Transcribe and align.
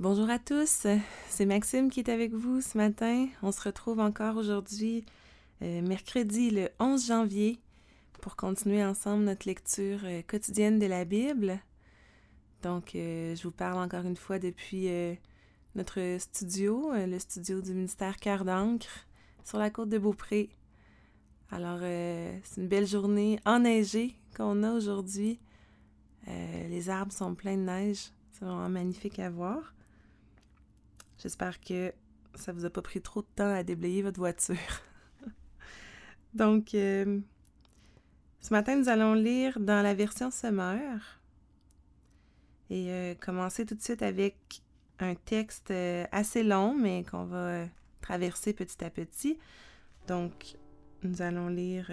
Bonjour 0.00 0.30
à 0.30 0.38
tous, 0.38 0.86
c'est 1.28 1.44
Maxime 1.44 1.90
qui 1.90 2.00
est 2.00 2.08
avec 2.08 2.32
vous 2.32 2.62
ce 2.62 2.78
matin. 2.78 3.28
On 3.42 3.52
se 3.52 3.60
retrouve 3.60 4.00
encore 4.00 4.38
aujourd'hui, 4.38 5.04
euh, 5.60 5.82
mercredi 5.82 6.48
le 6.48 6.70
11 6.78 7.06
janvier, 7.06 7.60
pour 8.22 8.34
continuer 8.34 8.82
ensemble 8.82 9.24
notre 9.24 9.46
lecture 9.46 9.98
euh, 10.04 10.22
quotidienne 10.26 10.78
de 10.78 10.86
la 10.86 11.04
Bible. 11.04 11.60
Donc, 12.62 12.94
euh, 12.94 13.36
je 13.36 13.42
vous 13.42 13.50
parle 13.50 13.76
encore 13.76 14.06
une 14.06 14.16
fois 14.16 14.38
depuis 14.38 14.88
notre 15.74 16.16
studio, 16.18 16.92
le 16.94 17.18
studio 17.18 17.60
du 17.60 17.74
ministère 17.74 18.16
Cœur 18.16 18.42
sur 19.44 19.58
la 19.58 19.68
côte 19.68 19.90
de 19.90 19.98
Beaupré. 19.98 20.48
Alors, 21.50 21.80
c'est 21.80 22.62
une 22.62 22.68
belle 22.68 22.86
journée 22.86 23.38
enneigée 23.44 24.14
qu'on 24.34 24.62
a 24.62 24.72
aujourd'hui. 24.72 25.38
les 26.26 26.88
arbres 26.88 27.12
sont 27.12 27.34
pleins 27.34 27.58
de 27.58 27.64
neige. 27.64 28.12
C'est 28.32 28.46
vraiment 28.46 28.70
magnifique 28.70 29.18
à 29.18 29.28
voir. 29.28 29.74
J'espère 31.22 31.60
que 31.60 31.92
ça 32.34 32.52
vous 32.52 32.64
a 32.64 32.70
pas 32.70 32.80
pris 32.80 33.02
trop 33.02 33.20
de 33.20 33.26
temps 33.36 33.52
à 33.52 33.62
déblayer 33.62 34.00
votre 34.00 34.18
voiture. 34.18 34.56
Donc, 36.34 36.74
euh, 36.74 37.20
ce 38.40 38.54
matin, 38.54 38.76
nous 38.76 38.88
allons 38.88 39.12
lire 39.12 39.60
dans 39.60 39.82
la 39.82 39.92
version 39.92 40.30
Semeur 40.30 41.20
et 42.70 42.90
euh, 42.90 43.14
commencer 43.14 43.66
tout 43.66 43.74
de 43.74 43.82
suite 43.82 44.00
avec 44.00 44.62
un 44.98 45.14
texte 45.14 45.70
euh, 45.72 46.06
assez 46.10 46.42
long, 46.42 46.74
mais 46.74 47.04
qu'on 47.04 47.24
va 47.24 47.66
traverser 48.00 48.54
petit 48.54 48.82
à 48.82 48.88
petit. 48.88 49.38
Donc, 50.06 50.56
nous 51.02 51.20
allons 51.20 51.48
lire 51.48 51.90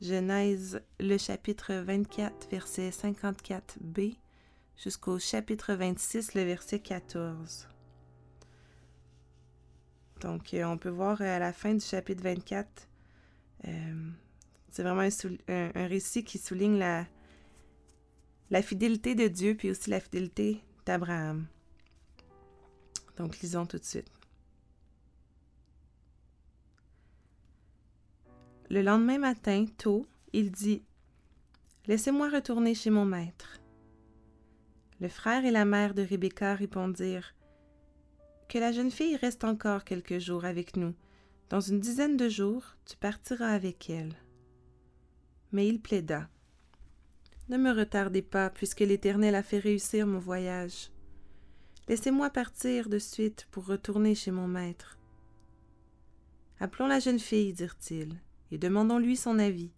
Genèse, 0.00 0.80
le 1.00 1.18
chapitre 1.18 1.74
24, 1.74 2.48
verset 2.50 2.88
54b, 2.90 4.16
jusqu'au 4.82 5.18
chapitre 5.18 5.74
26, 5.74 6.34
le 6.34 6.44
verset 6.44 6.78
14. 6.78 7.68
Donc, 10.24 10.54
euh, 10.54 10.64
on 10.64 10.78
peut 10.78 10.88
voir 10.88 11.20
euh, 11.20 11.36
à 11.36 11.38
la 11.38 11.52
fin 11.52 11.74
du 11.74 11.84
chapitre 11.84 12.22
24, 12.22 12.88
euh, 13.68 13.70
c'est 14.70 14.82
vraiment 14.82 15.06
un, 15.48 15.86
récit 15.86 16.24
qui 16.24 16.38
souligne 16.38 16.78
la, 16.78 17.04
la 18.48 18.62
fidélité 18.62 19.14
de 19.14 19.28
Dieu, 19.28 19.54
puis 19.54 19.70
aussi 19.70 19.90
la 19.90 20.00
fidélité 20.00 20.62
d'Abraham. 20.86 21.44
Donc, 23.18 23.38
lisons 23.40 23.66
tout 23.66 23.76
de 23.76 23.84
suite. 23.84 24.10
Le 28.70 28.80
lendemain 28.80 29.18
matin, 29.18 29.66
tôt, 29.76 30.06
il 30.32 30.50
dit 30.50 30.82
Laissez-moi 31.86 32.30
retourner 32.30 32.74
chez 32.74 32.88
mon 32.88 33.04
maître. 33.04 33.60
Le 35.00 35.08
frère 35.08 35.44
et 35.44 35.50
la 35.50 35.66
mère 35.66 35.92
de 35.92 36.02
Rebecca 36.02 36.54
répondirent 36.54 37.34
que 38.48 38.58
la 38.58 38.72
jeune 38.72 38.90
fille 38.90 39.16
reste 39.16 39.44
encore 39.44 39.84
quelques 39.84 40.18
jours 40.18 40.44
avec 40.44 40.76
nous. 40.76 40.94
Dans 41.50 41.60
une 41.60 41.80
dizaine 41.80 42.16
de 42.16 42.28
jours, 42.28 42.76
tu 42.84 42.96
partiras 42.96 43.50
avec 43.50 43.90
elle. 43.90 44.14
Mais 45.52 45.68
il 45.68 45.80
plaida. 45.80 46.28
Ne 47.48 47.58
me 47.58 47.72
retardez 47.72 48.22
pas, 48.22 48.50
puisque 48.50 48.80
l'Éternel 48.80 49.34
a 49.34 49.42
fait 49.42 49.58
réussir 49.58 50.06
mon 50.06 50.18
voyage. 50.18 50.90
Laissez-moi 51.88 52.30
partir 52.30 52.88
de 52.88 52.98
suite 52.98 53.46
pour 53.50 53.66
retourner 53.66 54.14
chez 54.14 54.30
mon 54.30 54.48
maître. 54.48 54.98
Appelons 56.58 56.86
la 56.86 57.00
jeune 57.00 57.18
fille, 57.18 57.52
dirent-ils, 57.52 58.18
et 58.50 58.58
demandons-lui 58.58 59.16
son 59.16 59.38
avis. 59.38 59.70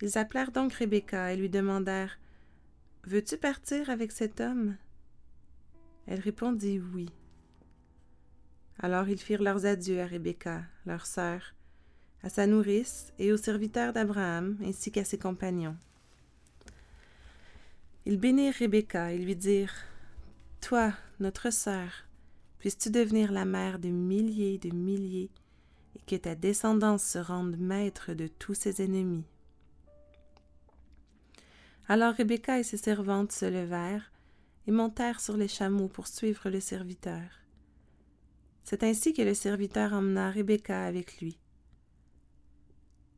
Ils 0.00 0.16
appelèrent 0.16 0.52
donc 0.52 0.72
Rebecca 0.72 1.32
et 1.32 1.36
lui 1.36 1.50
demandèrent 1.50 2.18
Veux-tu 3.04 3.36
partir 3.36 3.90
avec 3.90 4.12
cet 4.12 4.40
homme? 4.40 4.76
Elle 6.06 6.20
répondit 6.20 6.80
oui. 6.94 7.10
Alors 8.78 9.08
ils 9.08 9.20
firent 9.20 9.42
leurs 9.42 9.66
adieux 9.66 10.00
à 10.00 10.06
Rebecca, 10.06 10.62
leur 10.86 11.06
sœur, 11.06 11.54
à 12.22 12.28
sa 12.28 12.46
nourrice 12.46 13.12
et 13.18 13.32
aux 13.32 13.36
serviteurs 13.36 13.92
d'Abraham, 13.92 14.56
ainsi 14.64 14.90
qu'à 14.90 15.04
ses 15.04 15.18
compagnons. 15.18 15.76
Ils 18.04 18.18
bénirent 18.18 18.54
Rebecca 18.58 19.12
et 19.12 19.18
lui 19.18 19.36
dirent 19.36 19.74
Toi, 20.60 20.92
notre 21.20 21.50
sœur, 21.50 21.90
puisses-tu 22.58 22.90
devenir 22.90 23.30
la 23.30 23.44
mère 23.44 23.78
de 23.78 23.88
milliers 23.88 24.58
de 24.58 24.74
milliers, 24.74 25.30
et 25.96 26.00
que 26.06 26.16
ta 26.16 26.34
descendance 26.34 27.04
se 27.04 27.18
rende 27.18 27.56
maître 27.58 28.12
de 28.14 28.26
tous 28.26 28.54
ses 28.54 28.82
ennemis. 28.82 29.24
Alors 31.88 32.14
Rebecca 32.14 32.58
et 32.58 32.62
ses 32.62 32.76
servantes 32.76 33.32
se 33.32 33.44
levèrent 33.44 34.10
et 34.66 34.70
montèrent 34.70 35.20
sur 35.20 35.36
les 35.36 35.48
chameaux 35.48 35.88
pour 35.88 36.06
suivre 36.06 36.48
le 36.50 36.60
serviteur. 36.60 37.41
C'est 38.64 38.82
ainsi 38.82 39.12
que 39.12 39.22
le 39.22 39.34
serviteur 39.34 39.92
emmena 39.92 40.30
Rebecca 40.30 40.84
avec 40.84 41.20
lui. 41.20 41.38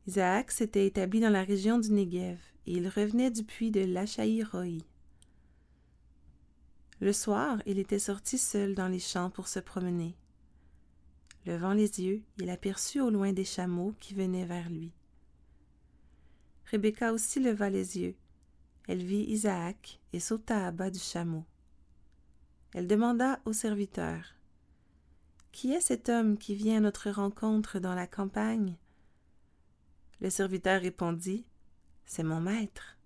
Isaac 0.07 0.51
s'était 0.51 0.85
établi 0.85 1.19
dans 1.19 1.29
la 1.29 1.43
région 1.43 1.79
du 1.79 1.91
Negev, 1.91 2.39
et 2.67 2.73
il 2.73 2.87
revenait 2.87 3.31
du 3.31 3.43
puits 3.43 3.71
de 3.71 3.81
l'Achaï-Roi. 3.81 4.83
Le 6.99 7.13
soir, 7.13 7.61
il 7.65 7.79
était 7.79 7.99
sorti 7.99 8.37
seul 8.37 8.75
dans 8.75 8.87
les 8.87 8.99
champs 8.99 9.29
pour 9.29 9.47
se 9.47 9.59
promener. 9.59 10.15
Levant 11.45 11.73
les 11.73 12.01
yeux, 12.01 12.23
il 12.39 12.49
aperçut 12.49 13.01
au 13.01 13.09
loin 13.09 13.33
des 13.33 13.45
chameaux 13.45 13.93
qui 13.99 14.13
venaient 14.13 14.45
vers 14.45 14.69
lui. 14.69 14.91
Rebecca 16.71 17.13
aussi 17.13 17.39
leva 17.39 17.69
les 17.69 17.99
yeux. 17.99 18.15
Elle 18.87 19.03
vit 19.03 19.23
Isaac 19.23 19.99
et 20.13 20.19
sauta 20.19 20.65
à 20.65 20.71
bas 20.71 20.89
du 20.89 20.99
chameau. 20.99 21.45
Elle 22.73 22.87
demanda 22.87 23.39
au 23.45 23.53
serviteur 23.53 24.35
qui 25.55 25.71
est 25.71 25.79
cet 25.79 26.09
homme 26.09 26.37
qui 26.37 26.53
vient 26.53 26.77
à 26.77 26.81
notre 26.81 27.09
rencontre 27.09 27.79
dans 27.79 27.95
la 27.95 28.07
campagne? 28.07 28.75
Le 30.19 30.29
serviteur 30.29 30.81
répondit 30.81 31.45
C'est 32.05 32.23
mon 32.23 32.41
maître. 32.41 32.97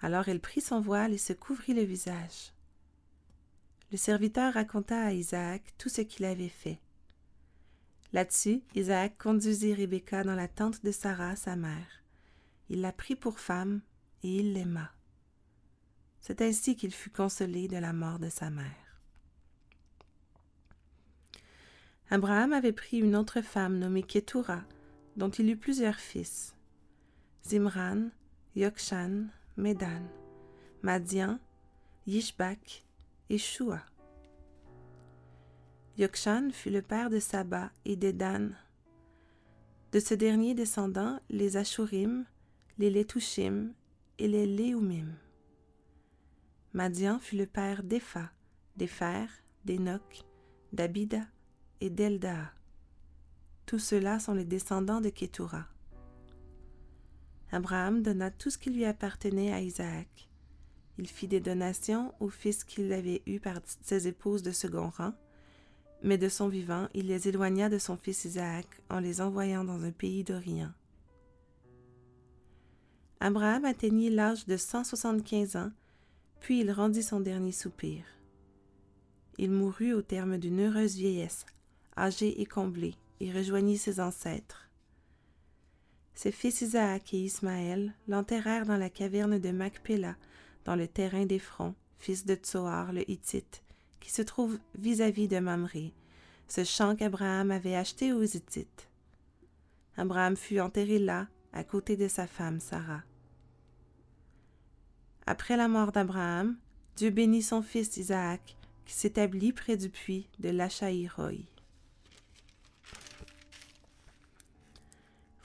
Alors 0.00 0.28
elle 0.28 0.40
prit 0.40 0.60
son 0.60 0.80
voile 0.80 1.12
et 1.12 1.18
se 1.18 1.32
couvrit 1.32 1.74
le 1.74 1.82
visage. 1.82 2.52
Le 3.92 3.98
serviteur 3.98 4.54
raconta 4.54 5.00
à 5.00 5.12
Isaac 5.12 5.62
tout 5.78 5.88
ce 5.88 6.00
qu'il 6.00 6.24
avait 6.24 6.48
fait. 6.48 6.80
Là-dessus, 8.12 8.60
Isaac 8.74 9.16
conduisit 9.16 9.74
Rebecca 9.74 10.24
dans 10.24 10.34
la 10.34 10.48
tente 10.48 10.84
de 10.84 10.90
Sarah, 10.90 11.36
sa 11.36 11.54
mère. 11.54 12.02
Il 12.68 12.80
la 12.80 12.90
prit 12.90 13.14
pour 13.14 13.38
femme 13.38 13.80
et 14.24 14.38
il 14.38 14.54
l'aima. 14.54 14.90
C'est 16.20 16.42
ainsi 16.42 16.74
qu'il 16.74 16.92
fut 16.92 17.10
consolé 17.10 17.68
de 17.68 17.76
la 17.76 17.92
mort 17.92 18.18
de 18.18 18.28
sa 18.28 18.50
mère. 18.50 18.89
Abraham 22.12 22.52
avait 22.52 22.72
pris 22.72 22.98
une 22.98 23.14
autre 23.14 23.40
femme 23.40 23.78
nommée 23.78 24.02
Ketura, 24.02 24.62
dont 25.16 25.30
il 25.30 25.48
eut 25.48 25.56
plusieurs 25.56 26.00
fils. 26.00 26.56
Zimran, 27.46 28.10
Yokshan, 28.56 29.26
Medan, 29.56 30.02
Madian, 30.82 31.38
Yishbak 32.08 32.84
et 33.28 33.38
Shua. 33.38 33.80
Yokshan 35.98 36.50
fut 36.50 36.70
le 36.70 36.82
père 36.82 37.10
de 37.10 37.20
Saba 37.20 37.70
et 37.84 37.94
d'Edan. 37.94 38.50
De 39.92 40.00
ce 40.00 40.14
dernier 40.14 40.54
descendant 40.54 41.20
les 41.30 41.56
Ashurim, 41.56 42.24
les 42.78 42.90
Letushim 42.90 43.72
et 44.18 44.26
les 44.26 44.46
Léumim. 44.46 45.14
Madian 46.72 47.20
fut 47.20 47.36
le 47.36 47.46
père 47.46 47.84
d'Epha, 47.84 48.30
d'Epher, 48.76 49.26
d'Enoch, 49.64 50.24
d'Abida, 50.72 51.26
et 51.80 51.90
d'Elda. 51.90 52.52
Tous 53.66 53.78
ceux-là 53.78 54.18
sont 54.18 54.34
les 54.34 54.44
descendants 54.44 55.00
de 55.00 55.08
Ketura. 55.08 55.66
Abraham 57.52 58.02
donna 58.02 58.30
tout 58.30 58.50
ce 58.50 58.58
qui 58.58 58.70
lui 58.70 58.84
appartenait 58.84 59.52
à 59.52 59.60
Isaac. 59.60 60.28
Il 60.98 61.06
fit 61.06 61.28
des 61.28 61.40
donations 61.40 62.12
aux 62.20 62.28
fils 62.28 62.64
qu'il 62.64 62.92
avait 62.92 63.22
eus 63.26 63.40
par 63.40 63.60
ses 63.82 64.06
épouses 64.06 64.42
de 64.42 64.52
second 64.52 64.90
rang, 64.90 65.12
mais 66.02 66.18
de 66.18 66.28
son 66.28 66.48
vivant, 66.48 66.88
il 66.94 67.06
les 67.06 67.28
éloigna 67.28 67.68
de 67.68 67.78
son 67.78 67.96
fils 67.96 68.24
Isaac 68.24 68.66
en 68.88 69.00
les 69.00 69.20
envoyant 69.20 69.64
dans 69.64 69.82
un 69.84 69.92
pays 69.92 70.24
d'Orient. 70.24 70.72
Abraham 73.20 73.64
atteignit 73.64 74.10
l'âge 74.10 74.46
de 74.46 74.56
cent 74.56 74.82
soixante-quinze 74.82 75.56
ans, 75.56 75.72
puis 76.40 76.60
il 76.60 76.72
rendit 76.72 77.02
son 77.02 77.20
dernier 77.20 77.52
soupir. 77.52 78.04
Il 79.36 79.50
mourut 79.50 79.92
au 79.92 80.02
terme 80.02 80.38
d'une 80.38 80.60
heureuse 80.60 80.96
vieillesse, 80.96 81.44
âgé 81.96 82.40
et 82.40 82.46
comblé, 82.46 82.94
et 83.20 83.32
rejoignit 83.32 83.78
ses 83.78 84.00
ancêtres. 84.00 84.68
Ses 86.14 86.32
fils 86.32 86.60
Isaac 86.60 87.14
et 87.14 87.18
Ismaël 87.18 87.94
l'enterrèrent 88.08 88.66
dans 88.66 88.76
la 88.76 88.90
caverne 88.90 89.38
de 89.38 89.50
Macpéla, 89.50 90.16
dans 90.64 90.76
le 90.76 90.86
terrain 90.86 91.24
d'Ephron, 91.24 91.74
fils 91.98 92.26
de 92.26 92.34
Tsoar 92.34 92.92
le 92.92 93.08
Hittite, 93.10 93.62
qui 94.00 94.10
se 94.10 94.22
trouve 94.22 94.58
vis-à-vis 94.74 95.28
de 95.28 95.38
Mamré, 95.38 95.94
ce 96.48 96.64
champ 96.64 96.96
qu'Abraham 96.96 97.50
avait 97.50 97.76
acheté 97.76 98.12
aux 98.12 98.22
Hittites. 98.22 98.88
Abraham 99.96 100.36
fut 100.36 100.60
enterré 100.60 100.98
là, 100.98 101.28
à 101.52 101.64
côté 101.64 101.96
de 101.96 102.08
sa 102.08 102.26
femme 102.26 102.60
Sarah. 102.60 103.02
Après 105.26 105.56
la 105.56 105.68
mort 105.68 105.92
d'Abraham, 105.92 106.56
Dieu 106.96 107.10
bénit 107.10 107.42
son 107.42 107.62
fils 107.62 107.96
Isaac, 107.96 108.56
qui 108.84 108.94
s'établit 108.94 109.52
près 109.52 109.76
du 109.76 109.88
puits 109.88 110.28
de 110.38 110.48
Lachaïroï. 110.48 111.46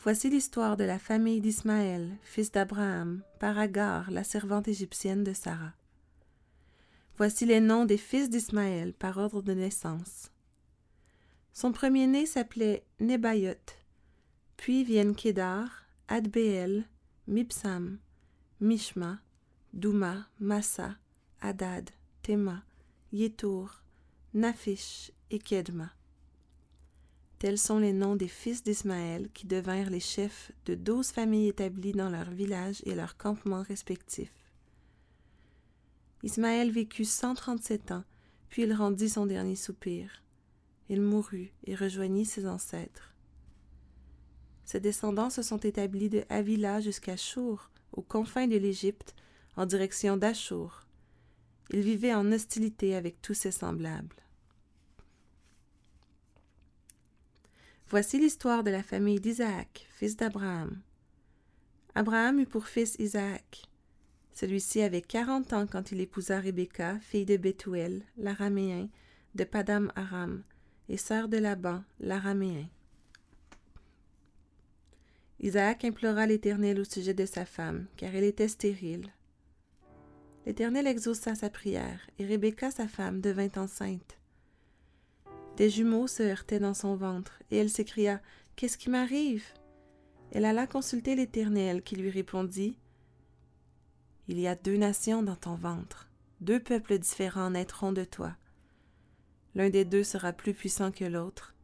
Voici 0.05 0.29
l'histoire 0.29 0.77
de 0.77 0.83
la 0.83 0.99
famille 0.99 1.41
d'Ismaël, 1.41 2.15
fils 2.21 2.51
d'Abraham, 2.51 3.23
par 3.39 3.57
Agar, 3.57 4.11
la 4.11 4.23
servante 4.23 4.67
égyptienne 4.67 5.23
de 5.23 5.33
Sarah. 5.33 5.73
Voici 7.17 7.43
les 7.47 7.59
noms 7.59 7.85
des 7.85 7.97
fils 7.97 8.29
d'Ismaël 8.29 8.93
par 8.93 9.17
ordre 9.17 9.41
de 9.41 9.53
naissance. 9.53 10.29
Son 11.53 11.71
premier-né 11.71 12.27
s'appelait 12.27 12.85
Nebayot, 12.99 13.55
puis 14.57 14.83
viennent 14.83 15.15
Kédar, 15.15 15.87
Adbeel, 16.07 16.85
Mipsam, 17.27 17.97
Mishma, 18.61 19.21
Douma, 19.73 20.27
Massa, 20.39 20.97
Hadad, 21.41 21.89
Tema, 22.21 22.63
Yetour, 23.11 23.81
Naphish 24.35 25.11
et 25.31 25.39
Kedma. 25.39 25.89
Tels 27.39 27.57
sont 27.57 27.79
les 27.79 27.93
noms 27.93 28.15
des 28.15 28.29
fils 28.29 28.63
d'Ismaël 28.63 29.29
qui 29.33 29.45
devinrent 29.45 29.89
les 29.89 29.99
chefs 29.99 30.51
de 30.65 30.75
douze 30.75 31.11
familles 31.11 31.49
établies 31.49 31.91
dans 31.91 32.09
leurs 32.09 32.31
villages 32.31 32.81
et 32.85 32.95
leurs 32.95 33.17
campements 33.17 33.63
respectifs. 33.63 34.31
Ismaël 36.23 36.71
vécut 36.71 37.05
cent 37.05 37.35
trente-sept 37.35 37.91
ans, 37.91 38.03
puis 38.49 38.63
il 38.63 38.73
rendit 38.73 39.09
son 39.09 39.25
dernier 39.25 39.55
soupir. 39.55 40.23
Il 40.87 41.01
mourut 41.01 41.51
et 41.65 41.75
rejoignit 41.75 42.25
ses 42.25 42.47
ancêtres. 42.47 43.13
Ses 44.63 44.79
descendants 44.79 45.29
se 45.29 45.43
sont 45.43 45.59
établis 45.59 46.09
de 46.09 46.23
Havila 46.29 46.79
jusqu'à 46.79 47.17
Chour, 47.17 47.69
aux 47.91 48.01
confins 48.01 48.47
de 48.47 48.57
l'Égypte, 48.57 49.13
en 49.57 49.65
direction 49.65 50.17
d'Achour. 50.17 50.81
Il 51.71 51.81
vivait 51.81 52.13
en 52.13 52.31
hostilité 52.31 52.95
avec 52.95 53.21
tous 53.21 53.33
ses 53.33 53.51
semblables. 53.51 54.24
Voici 57.87 58.17
l'histoire 58.17 58.63
de 58.63 58.71
la 58.71 58.81
famille 58.81 59.19
d'Isaac, 59.19 59.87
fils 59.91 60.17
d'Abraham. 60.17 60.81
Abraham 61.93 62.39
eut 62.39 62.47
pour 62.47 62.65
fils 62.67 62.95
Isaac. 62.97 63.69
Celui-ci 64.33 64.81
avait 64.81 65.03
quarante 65.03 65.53
ans 65.53 65.67
quand 65.67 65.91
il 65.91 66.01
épousa 66.01 66.39
Rebecca, 66.39 66.97
fille 66.99 67.25
de 67.25 67.37
Bethuel, 67.37 68.01
l'araméen, 68.17 68.89
de 69.35 69.43
Padam 69.43 69.91
Aram, 69.95 70.43
et 70.89 70.97
sœur 70.97 71.29
de 71.29 71.37
Laban, 71.37 71.83
l'araméen. 71.99 72.67
Isaac 75.39 75.85
implora 75.85 76.25
l'Éternel 76.25 76.79
au 76.79 76.85
sujet 76.85 77.13
de 77.13 77.25
sa 77.27 77.45
femme, 77.45 77.85
car 77.97 78.15
elle 78.15 78.23
était 78.23 78.47
stérile. 78.47 79.13
L'Éternel 80.47 80.87
exauça 80.87 81.35
sa 81.35 81.51
prière, 81.51 82.09
et 82.17 82.25
Rebecca, 82.25 82.71
sa 82.71 82.87
femme, 82.87 83.21
devint 83.21 83.51
enceinte. 83.57 84.17
Des 85.57 85.69
jumeaux 85.69 86.07
se 86.07 86.23
heurtaient 86.23 86.59
dans 86.59 86.73
son 86.73 86.95
ventre, 86.95 87.41
et 87.49 87.57
elle 87.57 87.69
s'écria 87.69 88.21
Qu'est-ce 88.55 88.77
qui 88.77 88.89
m'arrive? 88.89 89.45
Elle 90.31 90.45
alla 90.45 90.67
consulter 90.67 91.15
l'Éternel, 91.15 91.81
qui 91.81 91.95
lui 91.95 92.09
répondit 92.09 92.77
Il 94.27 94.39
y 94.39 94.47
a 94.47 94.55
deux 94.55 94.75
nations 94.75 95.23
dans 95.23 95.35
ton 95.35 95.55
ventre, 95.55 96.09
deux 96.41 96.59
peuples 96.59 96.99
différents 96.99 97.51
naîtront 97.51 97.93
de 97.93 98.03
toi. 98.03 98.35
L'un 99.55 99.69
des 99.69 99.85
deux 99.85 100.03
sera 100.03 100.33
plus 100.33 100.53
puissant 100.53 100.91
que 100.91 101.05
l'autre, 101.05 101.55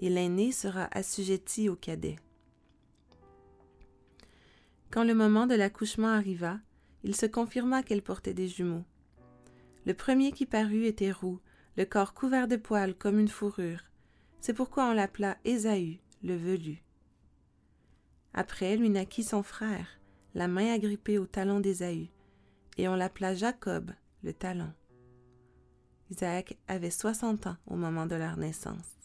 et 0.00 0.10
l'aîné 0.10 0.50
sera 0.50 0.88
assujetti 0.90 1.68
au 1.68 1.76
cadet. 1.76 2.16
Quand 4.90 5.04
le 5.04 5.14
moment 5.14 5.46
de 5.46 5.54
l'accouchement 5.54 6.08
arriva, 6.08 6.58
il 7.04 7.14
se 7.14 7.26
confirma 7.26 7.84
qu'elle 7.84 8.02
portait 8.02 8.34
des 8.34 8.48
jumeaux. 8.48 8.84
Le 9.86 9.94
premier 9.94 10.32
qui 10.32 10.46
parut 10.46 10.86
était 10.86 11.12
roux, 11.12 11.40
le 11.76 11.84
corps 11.84 12.14
couvert 12.14 12.48
de 12.48 12.56
poils 12.56 12.94
comme 12.94 13.18
une 13.18 13.28
fourrure. 13.28 13.82
C'est 14.40 14.54
pourquoi 14.54 14.88
on 14.90 14.92
l'appela 14.92 15.36
Ésaü, 15.44 16.00
le 16.22 16.34
velu. 16.34 16.82
Après 18.32 18.76
lui 18.76 18.90
naquit 18.90 19.24
son 19.24 19.42
frère, 19.42 20.00
la 20.34 20.48
main 20.48 20.72
agrippée 20.72 21.18
au 21.18 21.26
talon 21.26 21.60
d'Ésaü, 21.60 22.08
et 22.78 22.88
on 22.88 22.94
l'appela 22.94 23.34
Jacob, 23.34 23.90
le 24.22 24.32
talon. 24.32 24.72
Isaac 26.10 26.58
avait 26.68 26.90
soixante 26.90 27.46
ans 27.46 27.56
au 27.66 27.76
moment 27.76 28.06
de 28.06 28.16
leur 28.16 28.36
naissance. 28.36 28.96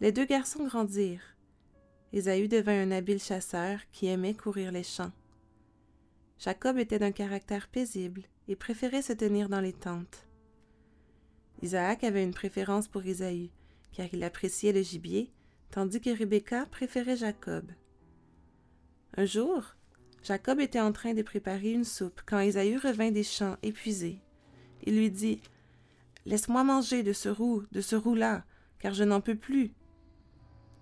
Les 0.00 0.12
deux 0.12 0.24
garçons 0.24 0.64
grandirent. 0.64 1.36
Ésaü 2.12 2.48
devint 2.48 2.82
un 2.82 2.90
habile 2.90 3.20
chasseur 3.20 3.78
qui 3.92 4.06
aimait 4.06 4.34
courir 4.34 4.72
les 4.72 4.82
champs. 4.82 5.12
Jacob 6.38 6.78
était 6.78 6.98
d'un 6.98 7.12
caractère 7.12 7.68
paisible 7.68 8.22
et 8.48 8.56
préférait 8.56 9.02
se 9.02 9.12
tenir 9.12 9.48
dans 9.48 9.60
les 9.60 9.74
tentes. 9.74 10.26
Isaac 11.62 12.04
avait 12.04 12.24
une 12.24 12.34
préférence 12.34 12.88
pour 12.88 13.04
Isaïe, 13.04 13.50
car 13.92 14.06
il 14.12 14.22
appréciait 14.24 14.72
le 14.72 14.82
gibier, 14.82 15.30
tandis 15.70 16.00
que 16.00 16.16
Rebecca 16.16 16.66
préférait 16.66 17.16
Jacob. 17.16 17.70
Un 19.16 19.24
jour, 19.24 19.76
Jacob 20.22 20.60
était 20.60 20.80
en 20.80 20.92
train 20.92 21.14
de 21.14 21.22
préparer 21.22 21.72
une 21.72 21.84
soupe 21.84 22.20
quand 22.26 22.40
Isaïe 22.40 22.76
revint 22.76 23.10
des 23.10 23.24
champs 23.24 23.56
épuisé. 23.62 24.20
Il 24.84 24.96
lui 24.96 25.10
dit 25.10 25.40
Laisse-moi 26.26 26.64
manger 26.64 27.02
de 27.02 27.12
ce 27.12 27.28
roux, 27.28 27.64
de 27.72 27.80
ce 27.80 27.96
roux-là, 27.96 28.44
car 28.78 28.94
je 28.94 29.04
n'en 29.04 29.20
peux 29.20 29.36
plus. 29.36 29.72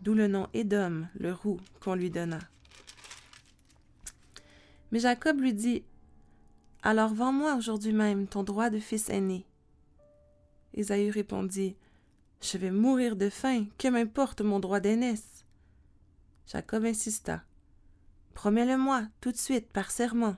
D'où 0.03 0.15
le 0.15 0.29
nom 0.29 0.49
Édom, 0.55 1.07
le 1.19 1.33
roux, 1.33 1.59
qu'on 1.81 1.95
lui 1.95 2.11
donna. 2.11 2.39
Mais 4.93 5.01
Jacob 5.01 5.41
lui 5.41 5.53
dit 5.53 5.85
Alors 6.83 7.13
vends-moi 7.13 7.57
aujourd'hui 7.57 7.93
même 7.93 8.27
ton 8.27 8.43
droit 8.43 8.71
de 8.71 8.79
fils 8.79 9.11
aîné. 9.11 9.48
Ésaü 10.79 11.11
répondit 11.11 11.77
Je 12.41 12.57
vais 12.57 12.71
mourir 12.71 13.17
de 13.17 13.29
faim, 13.29 13.67
que 13.79 13.89
m'importe 13.89 14.43
mon 14.43 14.61
droit 14.61 14.79
d'aînesse 14.79 15.45
Jacob 16.47 16.85
insista 16.85 17.43
Promets-le-moi, 18.33 19.09
tout 19.21 19.33
de 19.33 19.37
suite, 19.37 19.69
par 19.73 19.91
serment. 19.91 20.37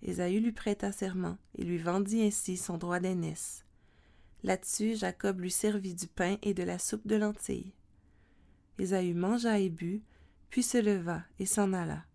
Ésaü 0.00 0.40
lui 0.40 0.52
prêta 0.52 0.90
serment 0.90 1.36
et 1.58 1.64
lui 1.64 1.76
vendit 1.76 2.22
ainsi 2.22 2.56
son 2.56 2.78
droit 2.78 2.98
d'aînesse. 2.98 3.66
Là-dessus, 4.42 4.96
Jacob 4.96 5.38
lui 5.38 5.50
servit 5.50 5.94
du 5.94 6.06
pain 6.06 6.38
et 6.42 6.54
de 6.54 6.62
la 6.62 6.78
soupe 6.78 7.06
de 7.06 7.16
lentilles. 7.16 7.74
Ésaü 8.78 9.12
mangea 9.12 9.58
et 9.58 9.68
but, 9.68 10.02
puis 10.48 10.62
se 10.62 10.78
leva 10.78 11.24
et 11.38 11.46
s'en 11.46 11.74
alla. 11.74 12.06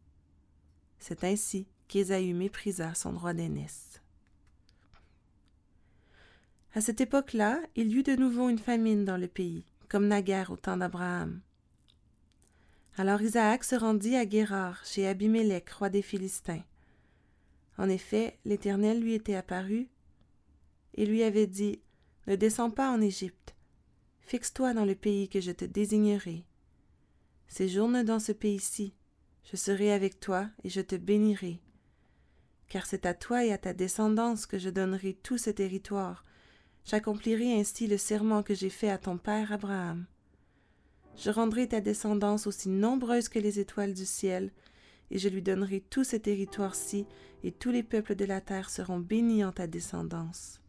C'est 0.97 1.23
ainsi 1.23 1.67
qu'Ésaü 1.87 2.33
méprisa 2.33 2.95
son 2.95 3.13
droit 3.13 3.33
d'aînesse. 3.33 4.01
À 6.75 6.81
cette 6.81 7.01
époque-là, 7.01 7.61
il 7.75 7.91
y 7.91 7.95
eut 7.95 8.03
de 8.03 8.15
nouveau 8.15 8.47
une 8.47 8.59
famine 8.59 9.03
dans 9.03 9.17
le 9.17 9.27
pays, 9.27 9.65
comme 9.87 10.07
naguère 10.07 10.51
au 10.51 10.55
temps 10.55 10.77
d'Abraham. 10.77 11.41
Alors 12.95 13.21
Isaac 13.21 13.63
se 13.63 13.75
rendit 13.75 14.15
à 14.15 14.25
Guérar, 14.25 14.85
chez 14.85 15.07
Abimelech, 15.07 15.69
roi 15.71 15.89
des 15.89 16.03
Philistins. 16.03 16.61
En 17.77 17.89
effet, 17.89 18.37
l'Éternel 18.45 19.01
lui 19.01 19.15
était 19.15 19.35
apparu 19.35 19.87
et 20.93 21.05
lui 21.07 21.23
avait 21.23 21.47
dit 21.47 21.79
Ne 22.27 22.35
descends 22.35 22.69
pas 22.69 22.91
en 22.91 23.01
Égypte, 23.01 23.55
fixe-toi 24.21 24.73
dans 24.73 24.85
le 24.85 24.95
pays 24.95 25.27
que 25.27 25.41
je 25.41 25.51
te 25.51 25.65
désignerai. 25.65 26.45
Séjourne 27.47 28.03
dans 28.03 28.19
ce 28.19 28.31
pays-ci, 28.31 28.93
je 29.43 29.55
serai 29.55 29.91
avec 29.91 30.19
toi 30.19 30.47
et 30.63 30.69
je 30.69 30.81
te 30.81 30.95
bénirai. 30.95 31.61
Car 32.67 32.85
c'est 32.85 33.07
à 33.07 33.15
toi 33.15 33.43
et 33.43 33.51
à 33.51 33.57
ta 33.57 33.73
descendance 33.73 34.45
que 34.45 34.59
je 34.59 34.69
donnerai 34.69 35.15
tout 35.23 35.39
ce 35.39 35.49
territoire 35.49 36.25
J'accomplirai 36.89 37.53
ainsi 37.53 37.85
le 37.85 37.99
serment 37.99 38.41
que 38.41 38.55
j'ai 38.55 38.71
fait 38.71 38.89
à 38.89 38.97
ton 38.97 39.19
père 39.19 39.51
Abraham. 39.51 40.07
Je 41.17 41.29
rendrai 41.29 41.67
ta 41.67 41.81
descendance 41.81 42.47
aussi 42.47 42.67
nombreuse 42.67 43.29
que 43.29 43.37
les 43.37 43.59
étoiles 43.59 43.93
du 43.93 44.07
ciel, 44.07 44.51
et 45.11 45.19
je 45.19 45.29
lui 45.29 45.43
donnerai 45.43 45.81
tout 45.81 46.03
ce 46.03 46.15
territoire-ci, 46.15 47.05
et 47.43 47.51
tous 47.51 47.69
les 47.69 47.83
peuples 47.83 48.15
de 48.15 48.25
la 48.25 48.41
terre 48.41 48.71
seront 48.71 48.97
bénis 48.97 49.45
en 49.45 49.51
ta 49.51 49.67
descendance. 49.67 50.61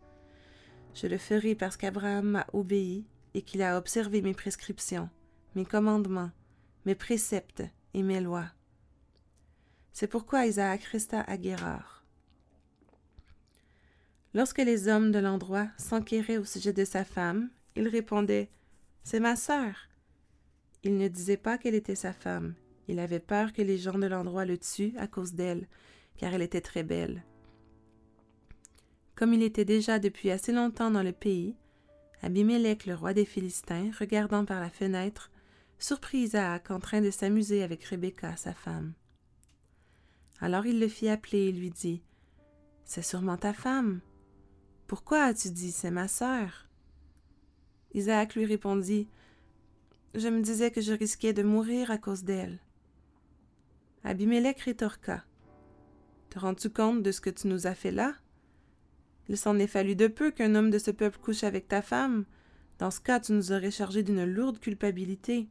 Je 0.92 1.06
le 1.06 1.16
ferai 1.16 1.54
parce 1.54 1.78
qu'Abraham 1.78 2.28
m'a 2.32 2.46
obéi 2.52 3.06
et 3.32 3.40
qu'il 3.40 3.62
a 3.62 3.78
observé 3.78 4.20
mes 4.20 4.34
prescriptions, 4.34 5.08
mes 5.54 5.64
commandements, 5.64 6.32
mes 6.84 6.94
préceptes 6.94 7.62
et 7.94 8.02
mes 8.02 8.20
lois. 8.20 8.50
C'est 9.94 10.06
pourquoi 10.06 10.44
Isaac 10.44 10.84
resta 10.84 11.22
à 11.22 11.38
Guérard. 11.38 12.00
Lorsque 14.32 14.58
les 14.58 14.87
hommes 14.87 15.10
de 15.10 15.18
l'endroit 15.18 15.68
s'enquéraient 15.76 16.37
au 16.37 16.44
sujet 16.44 16.72
de 16.72 16.84
sa 16.84 17.04
femme, 17.04 17.50
il 17.75 17.88
répondait 17.88 18.49
C'est 19.02 19.20
ma 19.20 19.34
sœur. 19.34 19.88
Il 20.84 20.96
ne 20.96 21.08
disait 21.08 21.37
pas 21.37 21.58
qu'elle 21.58 21.75
était 21.75 21.96
sa 21.96 22.12
femme. 22.12 22.54
Il 22.88 22.99
avait 22.99 23.20
peur 23.20 23.52
que 23.52 23.62
les 23.62 23.78
gens 23.78 23.99
de 23.99 24.06
l'endroit 24.06 24.44
le 24.44 24.56
tuent 24.56 24.94
à 24.99 25.06
cause 25.06 25.34
d'elle, 25.34 25.66
car 26.16 26.32
elle 26.32 26.42
était 26.42 26.60
très 26.60 26.82
belle. 26.82 27.25
Comme 29.16 29.34
il 29.34 29.42
était 29.42 29.64
déjà 29.64 29.99
depuis 29.99 30.30
assez 30.30 30.52
longtemps 30.52 30.90
dans 30.90 31.02
le 31.02 31.12
pays, 31.12 31.56
Abimelech, 32.22 32.87
le 32.87 32.94
roi 32.94 33.14
des 33.14 33.25
Philistins, 33.25 33.90
regardant 33.99 34.44
par 34.44 34.60
la 34.60 34.70
fenêtre, 34.70 35.30
surprit 35.78 36.18
Isaac 36.18 36.70
en 36.70 36.78
train 36.78 37.00
de 37.00 37.10
s'amuser 37.10 37.62
avec 37.62 37.82
Rebecca, 37.84 38.37
sa 38.37 38.54
femme. 38.54 38.92
Alors 40.40 40.66
il 40.66 40.80
le 40.80 40.88
fit 40.88 41.08
appeler 41.08 41.49
et 41.49 41.52
lui 41.52 41.70
dit 41.70 42.02
C'est 42.84 43.02
sûrement 43.02 43.37
ta 43.37 43.52
femme. 43.52 44.00
Pourquoi 44.90 45.23
as-tu 45.23 45.52
dit 45.52 45.70
c'est 45.70 45.92
ma 45.92 46.09
sœur? 46.09 46.66
Isaac 47.94 48.35
lui 48.35 48.44
répondit 48.44 49.06
Je 50.16 50.26
me 50.26 50.40
disais 50.42 50.73
que 50.73 50.80
je 50.80 50.92
risquais 50.92 51.32
de 51.32 51.44
mourir 51.44 51.92
à 51.92 51.99
cause 51.99 52.25
d'elle. 52.25 52.59
Abimelech 54.02 54.59
rétorqua 54.62 55.23
Te 56.30 56.40
rends-tu 56.40 56.70
compte 56.70 57.04
de 57.04 57.12
ce 57.12 57.20
que 57.20 57.30
tu 57.30 57.47
nous 57.47 57.68
as 57.68 57.76
fait 57.76 57.92
là? 57.92 58.16
Il 59.28 59.37
s'en 59.37 59.61
est 59.61 59.68
fallu 59.68 59.94
de 59.94 60.09
peu 60.09 60.32
qu'un 60.32 60.56
homme 60.56 60.70
de 60.70 60.78
ce 60.80 60.90
peuple 60.90 61.20
couche 61.20 61.44
avec 61.44 61.68
ta 61.68 61.82
femme. 61.82 62.25
Dans 62.80 62.90
ce 62.90 62.99
cas, 62.99 63.20
tu 63.20 63.30
nous 63.30 63.52
aurais 63.52 63.70
chargé 63.70 64.02
d'une 64.02 64.25
lourde 64.25 64.59
culpabilité. 64.59 65.47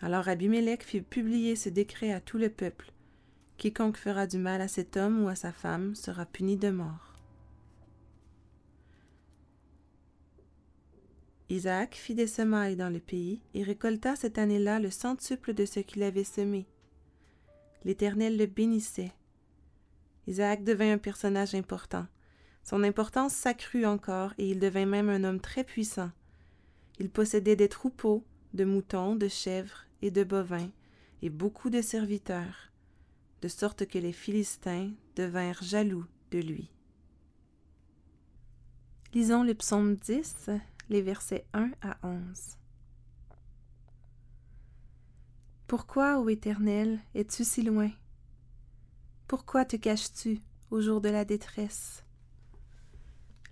Alors 0.00 0.26
Abimelech 0.26 0.82
fit 0.82 1.02
publier 1.02 1.54
ce 1.54 1.68
décret 1.68 2.10
à 2.10 2.20
tout 2.20 2.36
le 2.36 2.50
peuple. 2.50 2.90
Quiconque 3.58 3.96
fera 3.96 4.26
du 4.26 4.38
mal 4.38 4.60
à 4.60 4.66
cet 4.66 4.96
homme 4.96 5.22
ou 5.22 5.28
à 5.28 5.36
sa 5.36 5.52
femme 5.52 5.94
sera 5.94 6.26
puni 6.26 6.56
de 6.56 6.70
mort. 6.70 7.09
Isaac 11.50 11.96
fit 11.96 12.14
des 12.14 12.28
semailles 12.28 12.76
dans 12.76 12.90
le 12.90 13.00
pays 13.00 13.42
et 13.54 13.64
récolta 13.64 14.14
cette 14.14 14.38
année-là 14.38 14.78
le 14.78 14.90
centuple 14.90 15.52
de 15.52 15.66
ce 15.66 15.80
qu'il 15.80 16.04
avait 16.04 16.24
semé. 16.24 16.66
L'Éternel 17.84 18.36
le 18.36 18.46
bénissait. 18.46 19.12
Isaac 20.28 20.62
devint 20.62 20.92
un 20.92 20.98
personnage 20.98 21.56
important. 21.56 22.06
Son 22.62 22.84
importance 22.84 23.34
s'accrut 23.34 23.84
encore 23.84 24.32
et 24.38 24.48
il 24.48 24.60
devint 24.60 24.86
même 24.86 25.08
un 25.08 25.24
homme 25.24 25.40
très 25.40 25.64
puissant. 25.64 26.10
Il 27.00 27.10
possédait 27.10 27.56
des 27.56 27.68
troupeaux, 27.68 28.24
de 28.54 28.64
moutons, 28.64 29.16
de 29.16 29.26
chèvres 29.26 29.86
et 30.02 30.12
de 30.12 30.22
bovins, 30.22 30.70
et 31.20 31.30
beaucoup 31.30 31.68
de 31.68 31.82
serviteurs 31.82 32.70
de 33.42 33.48
sorte 33.48 33.86
que 33.86 33.98
les 33.98 34.12
Philistins 34.12 34.90
devinrent 35.16 35.62
jaloux 35.62 36.04
de 36.30 36.38
lui. 36.38 36.70
Lisons 39.14 39.42
le 39.42 39.54
psaume 39.54 39.96
10, 39.96 40.50
les 40.90 41.00
versets 41.00 41.46
1 41.54 41.70
à 41.80 41.96
11. 42.02 42.58
Pourquoi, 45.68 46.18
ô 46.18 46.28
Éternel, 46.28 46.98
es-tu 47.14 47.44
si 47.44 47.62
loin? 47.62 47.90
Pourquoi 49.28 49.64
te 49.64 49.76
caches-tu 49.76 50.40
au 50.72 50.80
jour 50.80 51.00
de 51.00 51.08
la 51.08 51.24
détresse? 51.24 52.04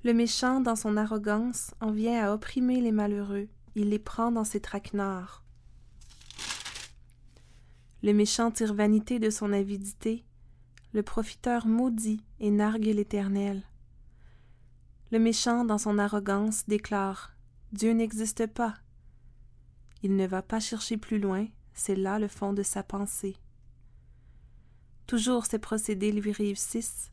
Le 0.03 0.13
méchant, 0.13 0.61
dans 0.61 0.75
son 0.75 0.97
arrogance, 0.97 1.75
en 1.81 1.93
vient 1.93 2.25
à 2.25 2.33
opprimer 2.33 2.81
les 2.81 2.93
malheureux, 2.93 3.49
il 3.77 3.91
les 3.91 4.01
prend 4.01 4.33
dans 4.33 4.45
ses 4.45 4.61
traquenards. 4.61 5.45
Le 8.03 8.13
méchant 8.13 8.51
tire 8.51 8.75
vanité 8.75 9.21
de 9.21 9.31
son 9.31 9.53
avidité, 9.53 10.25
le 10.93 11.05
profiteur 11.05 11.67
maudit 11.67 12.25
et 12.41 12.51
nargue 12.51 12.87
l'Éternel. 12.87 13.63
Le 15.11 15.19
méchant, 15.19 15.65
dans 15.65 15.79
son 15.79 15.99
arrogance, 15.99 16.67
déclare 16.67 17.33
Dieu 17.73 17.93
n'existe 17.93 18.47
pas. 18.47 18.75
Il 20.03 20.17
ne 20.17 20.27
va 20.27 20.43
pas 20.43 20.61
chercher 20.61 20.97
plus 20.97 21.19
loin, 21.19 21.47
c'est 21.73 21.97
là 21.97 22.19
le 22.19 22.29
fond 22.29 22.53
de 22.53 22.63
sa 22.63 22.83
pensée. 22.83 23.37
Toujours 25.07 25.47
ses 25.47 25.59
procédés 25.59 26.13
lui 26.13 26.33
réussissent. 26.33 27.11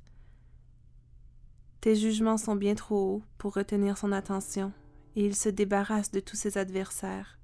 Tes 1.80 1.96
jugements 1.96 2.38
sont 2.38 2.56
bien 2.56 2.76
trop 2.76 3.16
hauts 3.16 3.24
pour 3.38 3.54
retenir 3.54 3.98
son 3.98 4.12
attention, 4.12 4.74
et 5.16 5.26
il 5.26 5.36
se 5.36 5.50
débarrasse 5.50 6.12
de 6.12 6.20
tous 6.20 6.36
ses 6.36 6.58
adversaires. 6.58 7.40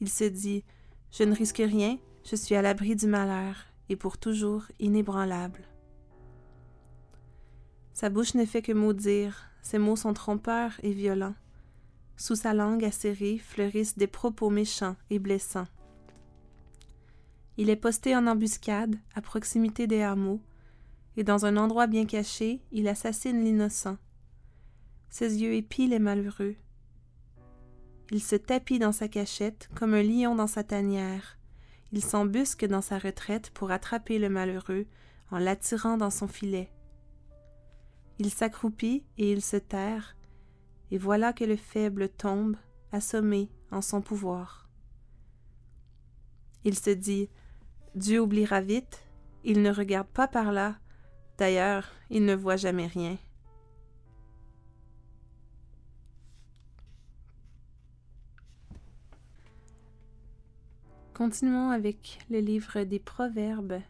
Il 0.00 0.08
se 0.08 0.24
dit 0.24 0.64
Je 1.10 1.24
ne 1.24 1.34
risque 1.34 1.58
rien, 1.64 1.98
je 2.24 2.36
suis 2.36 2.54
à 2.54 2.62
l'abri 2.62 2.96
du 2.96 3.06
malheur 3.06 3.56
et 3.88 3.96
pour 3.96 4.16
toujours 4.16 4.64
inébranlable. 4.78 5.64
Sa 7.92 8.10
bouche 8.10 8.34
ne 8.34 8.44
fait 8.44 8.62
que 8.62 8.72
maudire, 8.72 9.47
ses 9.62 9.78
mots 9.78 9.96
sont 9.96 10.14
trompeurs 10.14 10.72
et 10.82 10.92
violents. 10.92 11.34
Sous 12.16 12.34
sa 12.34 12.54
langue 12.54 12.84
acérée 12.84 13.38
fleurissent 13.38 13.96
des 13.96 14.06
propos 14.06 14.50
méchants 14.50 14.96
et 15.10 15.18
blessants. 15.18 15.68
Il 17.56 17.70
est 17.70 17.76
posté 17.76 18.14
en 18.16 18.26
embuscade, 18.26 18.96
à 19.14 19.20
proximité 19.20 19.86
des 19.86 20.02
hameaux, 20.02 20.40
et 21.16 21.24
dans 21.24 21.46
un 21.46 21.56
endroit 21.56 21.86
bien 21.86 22.06
caché, 22.06 22.62
il 22.70 22.86
assassine 22.88 23.44
l'innocent. 23.44 23.98
Ses 25.10 25.42
yeux 25.42 25.54
épient 25.54 25.88
les 25.88 25.98
malheureux. 25.98 26.54
Il 28.10 28.22
se 28.22 28.36
tapit 28.36 28.78
dans 28.78 28.92
sa 28.92 29.08
cachette 29.08 29.68
comme 29.74 29.94
un 29.94 30.02
lion 30.02 30.34
dans 30.34 30.46
sa 30.46 30.62
tanière, 30.62 31.38
il 31.92 32.04
s'embusque 32.04 32.66
dans 32.66 32.82
sa 32.82 32.98
retraite 32.98 33.50
pour 33.50 33.70
attraper 33.70 34.18
le 34.18 34.28
malheureux 34.28 34.86
en 35.30 35.38
l'attirant 35.38 35.96
dans 35.96 36.10
son 36.10 36.28
filet. 36.28 36.70
Il 38.18 38.30
s'accroupit 38.30 39.04
et 39.16 39.30
il 39.30 39.42
se 39.42 39.56
terre, 39.56 40.16
et 40.90 40.98
voilà 40.98 41.32
que 41.32 41.44
le 41.44 41.56
faible 41.56 42.08
tombe, 42.08 42.56
assommé 42.90 43.48
en 43.70 43.80
son 43.80 44.00
pouvoir. 44.00 44.68
Il 46.64 46.76
se 46.76 46.90
dit 46.90 47.28
Dieu 47.94 48.20
oubliera 48.20 48.60
vite, 48.60 49.04
il 49.44 49.62
ne 49.62 49.70
regarde 49.70 50.08
pas 50.08 50.26
par 50.26 50.50
là, 50.52 50.78
d'ailleurs 51.38 51.88
il 52.10 52.24
ne 52.24 52.34
voit 52.34 52.56
jamais 52.56 52.86
rien. 52.86 53.16
Continuons 61.14 61.70
avec 61.70 62.18
le 62.30 62.38
livre 62.38 62.82
des 62.84 63.00
Proverbes, 63.00 63.80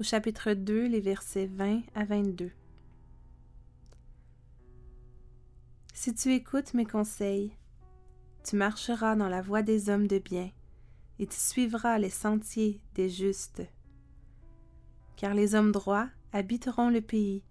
au 0.00 0.02
chapitre 0.02 0.52
2, 0.52 0.86
les 0.86 1.00
versets 1.00 1.46
20 1.46 1.82
à 1.94 2.04
22. 2.04 2.50
Si 6.02 6.14
tu 6.14 6.32
écoutes 6.32 6.72
mes 6.72 6.86
conseils, 6.86 7.52
tu 8.42 8.56
marcheras 8.56 9.16
dans 9.16 9.28
la 9.28 9.42
voie 9.42 9.60
des 9.60 9.90
hommes 9.90 10.06
de 10.06 10.18
bien, 10.18 10.50
et 11.18 11.26
tu 11.26 11.36
suivras 11.36 11.98
les 11.98 12.08
sentiers 12.08 12.80
des 12.94 13.10
justes. 13.10 13.62
Car 15.16 15.34
les 15.34 15.54
hommes 15.54 15.72
droits 15.72 16.08
habiteront 16.32 16.88
le 16.88 17.02
pays, 17.02 17.42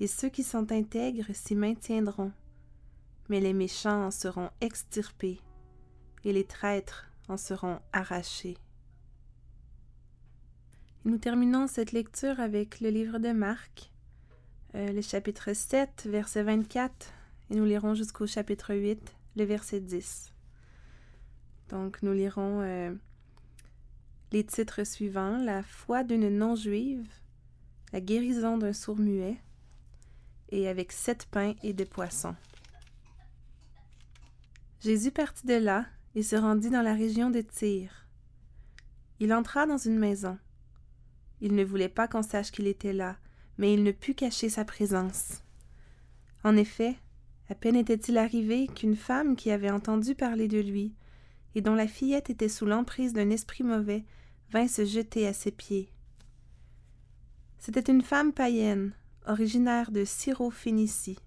et 0.00 0.08
ceux 0.08 0.28
qui 0.28 0.42
sont 0.42 0.72
intègres 0.72 1.32
s'y 1.32 1.54
maintiendront. 1.54 2.32
Mais 3.28 3.38
les 3.38 3.52
méchants 3.52 4.06
en 4.06 4.10
seront 4.10 4.50
extirpés, 4.60 5.40
et 6.24 6.32
les 6.32 6.44
traîtres 6.44 7.08
en 7.28 7.36
seront 7.36 7.78
arrachés. 7.92 8.58
Nous 11.04 11.18
terminons 11.18 11.68
cette 11.68 11.92
lecture 11.92 12.40
avec 12.40 12.80
le 12.80 12.88
livre 12.88 13.20
de 13.20 13.30
Marc, 13.30 13.92
euh, 14.74 14.90
le 14.90 15.02
chapitre 15.02 15.52
7, 15.52 16.08
verset 16.10 16.42
24, 16.42 17.14
et 17.52 17.54
nous 17.54 17.66
lirons 17.66 17.94
jusqu'au 17.94 18.26
chapitre 18.26 18.74
8, 18.74 19.14
le 19.36 19.44
verset 19.44 19.80
10. 19.80 20.32
Donc 21.68 22.02
nous 22.02 22.14
lirons 22.14 22.62
euh, 22.62 22.94
les 24.32 24.42
titres 24.42 24.84
suivants, 24.84 25.36
La 25.36 25.62
foi 25.62 26.02
d'une 26.02 26.30
non-juive, 26.30 27.06
La 27.92 28.00
guérison 28.00 28.56
d'un 28.56 28.72
sourd-muet, 28.72 29.36
et 30.48 30.66
avec 30.66 30.92
sept 30.92 31.26
pains 31.30 31.52
et 31.62 31.74
des 31.74 31.84
poissons. 31.84 32.34
Jésus 34.80 35.10
partit 35.10 35.46
de 35.46 35.56
là 35.56 35.84
et 36.14 36.22
se 36.22 36.36
rendit 36.36 36.70
dans 36.70 36.80
la 36.80 36.94
région 36.94 37.28
de 37.28 37.42
Tyr. 37.42 38.06
Il 39.20 39.34
entra 39.34 39.66
dans 39.66 39.76
une 39.76 39.98
maison. 39.98 40.38
Il 41.42 41.54
ne 41.54 41.64
voulait 41.64 41.90
pas 41.90 42.08
qu'on 42.08 42.22
sache 42.22 42.50
qu'il 42.50 42.66
était 42.66 42.94
là, 42.94 43.18
mais 43.58 43.74
il 43.74 43.82
ne 43.82 43.92
put 43.92 44.14
cacher 44.14 44.48
sa 44.48 44.64
présence. 44.64 45.42
En 46.44 46.56
effet, 46.56 46.96
à 47.52 47.54
peine 47.54 47.76
était-il 47.76 48.16
arrivé 48.16 48.66
qu'une 48.66 48.96
femme 48.96 49.36
qui 49.36 49.50
avait 49.50 49.70
entendu 49.70 50.14
parler 50.14 50.48
de 50.48 50.58
lui, 50.58 50.94
et 51.54 51.60
dont 51.60 51.74
la 51.74 51.86
fillette 51.86 52.30
était 52.30 52.48
sous 52.48 52.64
l'emprise 52.64 53.12
d'un 53.12 53.28
esprit 53.28 53.62
mauvais, 53.62 54.06
vint 54.48 54.66
se 54.66 54.86
jeter 54.86 55.26
à 55.26 55.34
ses 55.34 55.50
pieds. 55.50 55.92
C'était 57.58 57.92
une 57.92 58.00
femme 58.00 58.32
païenne, 58.32 58.94
originaire 59.26 59.90
de 59.90 60.02
Syrophénicie. 60.06 61.18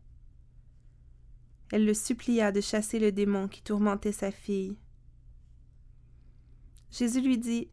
Elle 1.71 1.85
le 1.85 1.93
supplia 1.93 2.51
de 2.51 2.59
chasser 2.59 2.97
le 2.97 3.11
démon 3.11 3.47
qui 3.47 3.61
tourmentait 3.61 4.11
sa 4.11 4.31
fille. 4.31 4.79
Jésus 6.89 7.21
lui 7.21 7.37
dit 7.37 7.69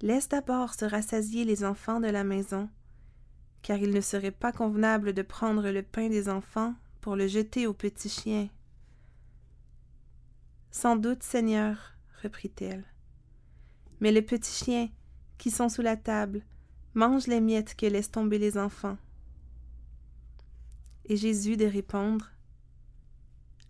Laisse 0.00 0.28
d'abord 0.28 0.74
se 0.74 0.84
rassasier 0.84 1.44
les 1.44 1.64
enfants 1.64 1.98
de 1.98 2.08
la 2.08 2.22
maison, 2.22 2.68
car 3.62 3.78
il 3.78 3.90
ne 3.90 4.00
serait 4.00 4.30
pas 4.30 4.52
convenable 4.52 5.12
de 5.12 5.22
prendre 5.22 5.68
le 5.68 5.82
pain 5.82 6.08
des 6.08 6.28
enfants 6.28 6.76
pour 7.06 7.14
le 7.14 7.28
jeter 7.28 7.68
aux 7.68 7.72
petits 7.72 8.08
chiens. 8.08 8.48
Sans 10.72 10.96
doute, 10.96 11.22
Seigneur, 11.22 11.94
reprit-elle. 12.24 12.84
Mais 14.00 14.10
les 14.10 14.22
petits 14.22 14.64
chiens, 14.64 14.88
qui 15.38 15.52
sont 15.52 15.68
sous 15.68 15.82
la 15.82 15.96
table, 15.96 16.42
mangent 16.94 17.28
les 17.28 17.40
miettes 17.40 17.76
que 17.76 17.86
laissent 17.86 18.10
tomber 18.10 18.40
les 18.40 18.58
enfants. 18.58 18.98
Et 21.04 21.16
Jésus 21.16 21.56
de 21.56 21.66
répondre 21.66 22.32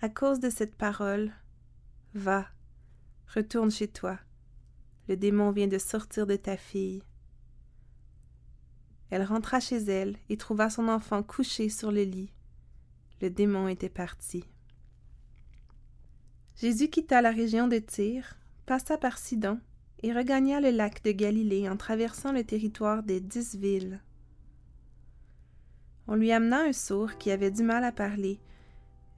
à 0.00 0.09
cause 0.09 0.40
de 0.40 0.49
cette 0.49 0.75
parole, 0.75 1.31
va, 2.14 2.47
retourne 3.35 3.71
chez 3.71 3.88
toi. 3.88 4.19
Le 5.09 5.16
démon 5.19 5.50
vient 5.50 5.69
de 5.69 5.76
sortir 5.76 6.26
de 6.26 6.37
ta 6.37 6.57
fille. 6.57 7.02
Elle 9.11 9.25
rentra 9.25 9.61
chez 9.61 9.76
elle 9.76 10.16
et 10.31 10.38
trouva 10.38 10.71
son 10.71 10.88
enfant 10.88 11.23
couché 11.23 11.69
sur 11.69 11.93
le 11.93 12.05
lit. 12.05 12.33
Le 13.23 13.30
démon 13.30 13.68
était 13.68 13.88
parti. 13.88 14.44
Jésus 16.56 16.88
quitta 16.88 17.23
la 17.23 17.30
région 17.30 17.68
de 17.68 17.78
Tyr, 17.78 18.37
passa 18.66 18.99
par 18.99 19.18
Sidon 19.18 19.58
et 20.02 20.12
regagna 20.12 20.61
le 20.61 20.70
lac 20.70 21.02
de 21.02 21.12
Galilée 21.12 21.68
en 21.68 21.76
traversant 21.76 22.32
le 22.32 22.44
territoire 22.44 23.02
des 23.02 23.20
dix 23.20 23.54
villes. 23.56 24.00
On 26.08 26.14
lui 26.14 26.32
amena 26.32 26.62
un 26.62 26.73
sourd 26.73 27.18
qui 27.18 27.30
avait 27.30 27.50
du 27.50 27.62
mal 27.62 27.85
à 27.85 27.92
parler, 27.92 28.38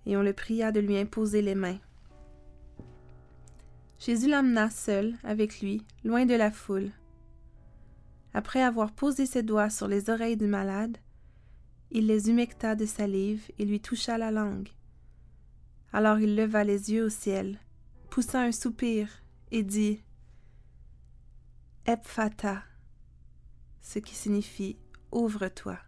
et 0.06 0.16
on 0.16 0.22
le 0.22 0.32
pria 0.32 0.72
de 0.72 0.80
lui 0.80 0.96
imposer 0.96 1.42
les 1.42 1.54
mains. 1.54 1.78
Jésus 3.98 4.28
l'emmena 4.28 4.70
seul 4.70 5.16
avec 5.24 5.60
lui, 5.60 5.84
loin 6.04 6.24
de 6.24 6.34
la 6.34 6.50
foule. 6.50 6.90
Après 8.32 8.62
avoir 8.62 8.92
posé 8.92 9.26
ses 9.26 9.42
doigts 9.42 9.70
sur 9.70 9.88
les 9.88 10.08
oreilles 10.08 10.36
du 10.36 10.46
malade, 10.46 10.96
il 11.90 12.06
les 12.06 12.28
humecta 12.28 12.74
de 12.74 12.86
salive 12.86 13.50
et 13.58 13.64
lui 13.64 13.80
toucha 13.80 14.18
la 14.18 14.30
langue. 14.30 14.68
Alors 15.92 16.18
il 16.18 16.36
leva 16.36 16.64
les 16.64 16.92
yeux 16.92 17.04
au 17.04 17.08
ciel, 17.08 17.58
poussa 18.10 18.42
un 18.42 18.52
soupir 18.52 19.08
et 19.50 19.62
dit 19.62 20.02
Epphata, 21.86 22.62
ce 23.80 23.98
qui 23.98 24.14
signifie 24.14 24.76
Ouvre-toi. 25.10 25.78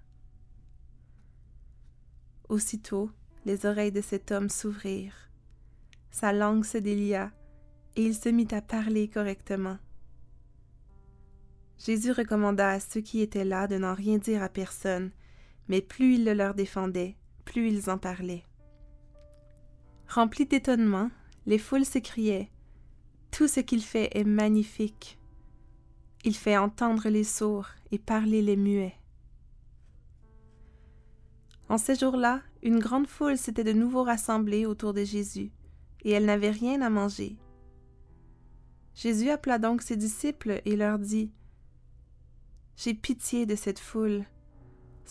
Aussitôt, 2.49 3.11
les 3.45 3.67
oreilles 3.67 3.93
de 3.93 4.01
cet 4.01 4.33
homme 4.33 4.49
s'ouvrirent, 4.49 5.31
sa 6.11 6.33
langue 6.33 6.65
se 6.65 6.79
délia, 6.79 7.31
et 7.97 8.07
il 8.07 8.15
se 8.15 8.29
mit 8.29 8.49
à 8.53 8.63
parler 8.63 9.09
correctement. 9.09 9.79
Jésus 11.79 12.13
recommanda 12.13 12.71
à 12.71 12.81
ceux 12.81 13.01
qui 13.01 13.21
étaient 13.21 13.45
là 13.45 13.67
de 13.67 13.77
n'en 13.77 13.95
rien 13.95 14.19
dire 14.19 14.43
à 14.43 14.49
personne, 14.49 15.11
mais 15.71 15.81
plus 15.81 16.17
il 16.17 16.25
le 16.25 16.35
leur 16.35 16.55
défendait, 16.55 17.17
plus 17.45 17.71
ils 17.71 17.91
en 17.91 17.97
parlaient. 17.97 18.43
Remplis 20.09 20.45
d'étonnement, 20.45 21.13
les 21.47 21.59
foules 21.59 21.85
s'écriaient 21.85 22.51
Tout 23.31 23.47
ce 23.47 23.61
qu'il 23.61 23.81
fait 23.81 24.11
est 24.19 24.25
magnifique. 24.25 25.21
Il 26.25 26.35
fait 26.35 26.57
entendre 26.57 27.09
les 27.09 27.23
sourds 27.23 27.69
et 27.93 28.01
parler 28.01 28.43
les 28.43 28.57
muets. 28.57 28.97
En 31.69 31.79
ces 31.79 31.95
jours-là, 31.95 32.43
une 32.65 32.81
grande 32.81 33.07
foule 33.07 33.39
s'était 33.39 33.63
de 33.63 33.73
nouveau 33.73 34.03
rassemblée 34.03 34.67
autour 34.67 34.93
de 34.93 35.05
Jésus, 35.05 35.53
et 36.03 36.11
elle 36.11 36.25
n'avait 36.25 36.51
rien 36.51 36.83
à 36.83 36.91
manger. 36.91 37.37
Jésus 38.97 39.31
appela 39.31 39.61
donc 39.61 39.83
ses 39.83 39.97
disciples 39.97 40.63
et 40.65 40.75
leur 40.75 40.99
dit 40.99 41.31
J'ai 42.77 42.93
pitié 42.93 43.47
de 43.47 43.55
cette 43.55 43.79
foule. 43.79 44.25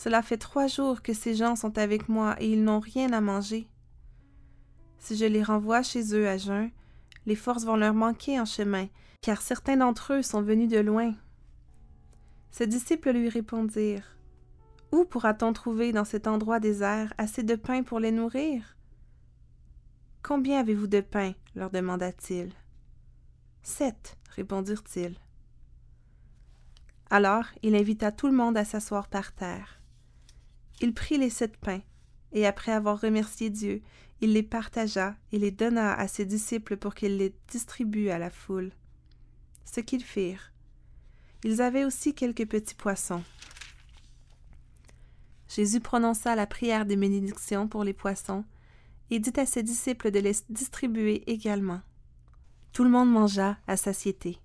Cela 0.02 0.22
fait 0.22 0.38
trois 0.38 0.66
jours 0.66 1.02
que 1.02 1.12
ces 1.12 1.34
gens 1.34 1.56
sont 1.56 1.76
avec 1.76 2.08
moi 2.08 2.34
et 2.40 2.50
ils 2.50 2.64
n'ont 2.64 2.80
rien 2.80 3.12
à 3.12 3.20
manger. 3.20 3.68
Si 4.98 5.14
je 5.14 5.26
les 5.26 5.42
renvoie 5.42 5.82
chez 5.82 6.14
eux 6.14 6.26
à 6.26 6.38
jeun, 6.38 6.70
les 7.26 7.34
forces 7.34 7.66
vont 7.66 7.76
leur 7.76 7.92
manquer 7.92 8.40
en 8.40 8.46
chemin, 8.46 8.86
car 9.20 9.42
certains 9.42 9.76
d'entre 9.76 10.14
eux 10.14 10.22
sont 10.22 10.40
venus 10.40 10.70
de 10.70 10.78
loin. 10.78 11.12
Ses 12.50 12.66
disciples 12.66 13.10
lui 13.10 13.28
répondirent 13.28 14.16
Où 14.90 15.04
pourra-t-on 15.04 15.52
trouver 15.52 15.92
dans 15.92 16.06
cet 16.06 16.26
endroit 16.26 16.60
désert 16.60 17.12
assez 17.18 17.42
de 17.42 17.54
pain 17.54 17.82
pour 17.82 18.00
les 18.00 18.10
nourrir 18.10 18.78
Combien 20.22 20.60
avez-vous 20.60 20.86
de 20.86 21.02
pain? 21.02 21.34
leur 21.54 21.68
demanda-t-il. 21.68 22.54
Sept, 23.62 24.16
répondirent-ils. 24.30 25.18
Alors 27.10 27.44
il 27.62 27.74
invita 27.76 28.10
tout 28.10 28.28
le 28.28 28.34
monde 28.34 28.56
à 28.56 28.64
s'asseoir 28.64 29.06
par 29.06 29.34
terre. 29.34 29.79
Il 30.80 30.94
prit 30.94 31.18
les 31.18 31.30
sept 31.30 31.56
pains, 31.56 31.82
et 32.32 32.46
après 32.46 32.72
avoir 32.72 33.00
remercié 33.00 33.50
Dieu, 33.50 33.82
il 34.20 34.32
les 34.32 34.42
partagea 34.42 35.16
et 35.32 35.38
les 35.38 35.50
donna 35.50 35.94
à 35.94 36.08
ses 36.08 36.24
disciples 36.24 36.76
pour 36.76 36.94
qu'ils 36.94 37.16
les 37.16 37.34
distribuent 37.48 38.10
à 38.10 38.18
la 38.18 38.30
foule. 38.30 38.72
Ce 39.64 39.80
qu'ils 39.80 40.04
firent. 40.04 40.52
Ils 41.44 41.62
avaient 41.62 41.84
aussi 41.84 42.14
quelques 42.14 42.46
petits 42.46 42.74
poissons. 42.74 43.22
Jésus 45.48 45.80
prononça 45.80 46.36
la 46.36 46.46
prière 46.46 46.86
des 46.86 46.96
bénédictions 46.96 47.66
pour 47.66 47.82
les 47.82 47.94
poissons 47.94 48.44
et 49.10 49.18
dit 49.18 49.32
à 49.36 49.46
ses 49.46 49.62
disciples 49.62 50.10
de 50.10 50.20
les 50.20 50.36
distribuer 50.48 51.24
également. 51.30 51.80
Tout 52.72 52.84
le 52.84 52.90
monde 52.90 53.10
mangea 53.10 53.58
à 53.66 53.76
satiété. 53.76 54.38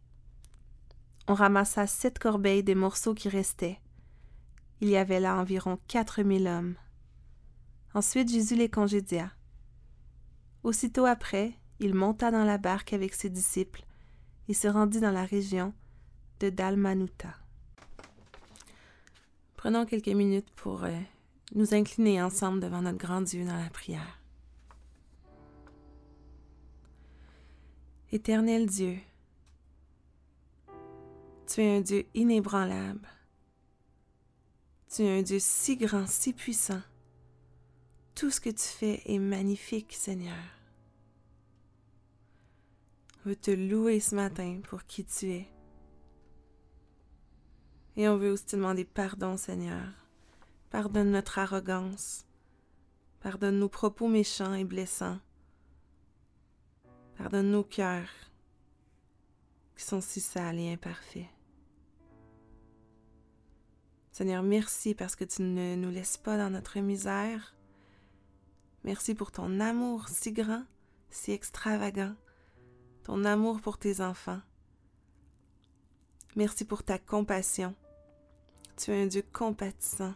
On 1.27 1.33
ramassa 1.33 1.85
sept 1.85 2.17
corbeilles 2.17 2.63
des 2.63 2.75
morceaux 2.75 3.13
qui 3.13 3.29
restaient. 3.29 3.79
Il 4.81 4.89
y 4.89 4.97
avait 4.97 5.19
là 5.19 5.35
environ 5.37 5.79
quatre 5.87 6.21
mille 6.23 6.47
hommes. 6.47 6.75
Ensuite 7.93 8.29
Jésus 8.29 8.55
les 8.55 8.69
congédia. 8.69 9.31
Aussitôt 10.63 11.05
après, 11.05 11.53
il 11.79 11.93
monta 11.93 12.31
dans 12.31 12.43
la 12.43 12.57
barque 12.57 12.93
avec 12.93 13.13
ses 13.13 13.29
disciples 13.29 13.85
et 14.47 14.53
se 14.53 14.67
rendit 14.67 14.99
dans 14.99 15.11
la 15.11 15.25
région 15.25 15.73
de 16.39 16.49
Dalmanuta. 16.49 17.33
Prenons 19.55 19.85
quelques 19.85 20.07
minutes 20.07 20.51
pour 20.55 20.83
euh, 20.83 20.99
nous 21.53 21.73
incliner 21.73 22.21
ensemble 22.21 22.59
devant 22.59 22.81
notre 22.81 22.97
grand 22.97 23.21
Dieu 23.21 23.45
dans 23.45 23.57
la 23.57 23.69
prière. 23.69 24.19
Éternel 28.11 28.67
Dieu, 28.67 28.97
tu 31.47 31.61
es 31.61 31.77
un 31.77 31.81
Dieu 31.81 32.05
inébranlable. 32.13 33.07
Tu 34.95 35.01
es 35.01 35.19
un 35.19 35.23
Dieu 35.23 35.39
si 35.39 35.75
grand, 35.75 36.07
si 36.07 36.31
puissant. 36.31 36.81
Tout 38.15 38.31
ce 38.31 38.39
que 38.39 38.49
tu 38.49 38.63
fais 38.63 39.01
est 39.03 39.19
magnifique, 39.19 39.91
Seigneur. 39.91 40.37
On 43.19 43.29
veut 43.29 43.35
te 43.35 43.51
louer 43.51 43.99
ce 43.99 44.15
matin 44.15 44.61
pour 44.69 44.85
qui 44.85 45.03
tu 45.03 45.31
es. 45.31 45.49
Et 47.97 48.07
on 48.07 48.15
veut 48.15 48.31
aussi 48.31 48.45
te 48.45 48.55
demander 48.55 48.85
pardon, 48.85 49.35
Seigneur. 49.35 49.85
Pardonne 50.69 51.11
notre 51.11 51.39
arrogance. 51.39 52.25
Pardonne 53.19 53.59
nos 53.59 53.67
propos 53.67 54.07
méchants 54.07 54.53
et 54.53 54.63
blessants. 54.63 55.19
Pardonne 57.17 57.51
nos 57.51 57.65
cœurs 57.65 58.31
qui 59.75 59.83
sont 59.83 59.99
si 59.99 60.21
sales 60.21 60.59
et 60.59 60.71
imparfaits. 60.71 61.34
Seigneur, 64.17 64.43
merci 64.43 64.95
parce 64.95 65.17
que 65.17 65.25
tu 65.25 65.41
ne 65.41 65.75
nous 65.75 65.89
laisses 65.89 66.15
pas 66.15 66.37
dans 66.37 66.49
notre 66.49 66.79
misère. 66.79 67.53
Merci 68.85 69.13
pour 69.13 69.29
ton 69.29 69.59
amour 69.59 70.07
si 70.07 70.31
grand, 70.31 70.63
si 71.09 71.33
extravagant, 71.33 72.15
ton 73.03 73.25
amour 73.25 73.59
pour 73.59 73.77
tes 73.77 73.99
enfants. 73.99 74.39
Merci 76.37 76.63
pour 76.63 76.83
ta 76.83 76.97
compassion. 76.97 77.75
Tu 78.77 78.91
es 78.91 79.03
un 79.03 79.07
Dieu 79.07 79.25
compatissant. 79.33 80.13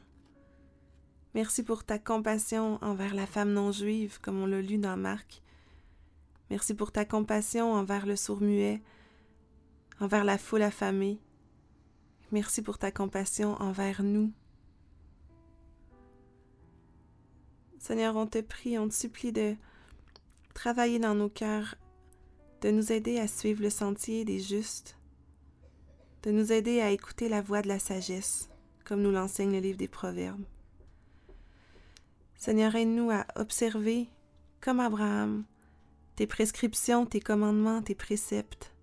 Merci 1.36 1.62
pour 1.62 1.84
ta 1.84 2.00
compassion 2.00 2.82
envers 2.82 3.14
la 3.14 3.28
femme 3.28 3.52
non 3.52 3.74
juive, 3.74 4.22
comme 4.22 4.42
on 4.42 4.46
l'a 4.46 4.62
lu 4.62 4.78
dans 4.78 4.96
Marc. 4.96 5.42
Merci 6.50 6.74
pour 6.74 6.94
ta 6.94 7.04
compassion 7.04 7.74
envers 7.74 8.06
le 8.06 8.16
sourd-muet, 8.16 8.82
envers 10.00 10.24
la 10.24 10.38
foule 10.38 10.62
affamée. 10.62 11.20
Merci 12.32 12.62
pour 12.62 12.78
ta 12.78 12.92
compassion 12.92 13.56
envers 13.62 14.04
nous. 14.04 14.32
Seigneur, 17.80 18.16
on 18.16 18.28
te 18.28 18.40
prie, 18.42 18.78
on 18.78 18.88
te 18.88 18.94
supplie 18.94 19.32
de 19.32 19.56
travailler 20.54 21.00
dans 21.00 21.16
nos 21.16 21.30
cœurs, 21.30 21.76
de 22.62 22.70
nous 22.70 22.92
aider 22.92 23.18
à 23.18 23.28
suivre 23.28 23.64
le 23.64 23.70
sentier 23.70 24.26
des 24.26 24.40
justes, 24.40 24.98
de 26.24 26.32
nous 26.32 26.52
aider 26.52 26.82
à 26.82 26.92
écouter 26.92 27.30
la 27.30 27.42
voix 27.42 27.62
de 27.62 27.68
la 27.68 27.80
sagesse, 27.80 28.50
comme 28.86 29.02
nous 29.02 29.12
l'enseigne 29.12 29.54
le 29.54 29.60
livre 29.60 29.78
des 29.78 29.88
Proverbes. 29.88 30.46
Seigneur, 32.36 32.76
aide-nous 32.76 33.10
à 33.10 33.26
observer, 33.38 34.08
comme 34.62 34.80
Abraham, 34.80 35.46
tes 36.16 36.28
prescriptions, 36.28 37.06
tes 37.06 37.22
commandements, 37.22 37.82
tes 37.82 37.96
préceptes. 37.96 38.74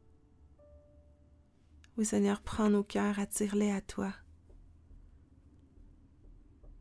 Oui, 1.99 2.05
Seigneur, 2.05 2.43
prends 2.43 2.69
nos 2.69 2.83
cœurs, 2.83 3.19
attire-les 3.19 3.71
à 3.71 3.81
toi. 3.81 4.13